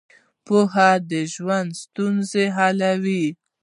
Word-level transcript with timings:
پوهه 0.45 0.89
د 1.11 1.11
ژوند 1.33 1.69
ستونزې 1.83 2.45
حلوي. 2.57 3.25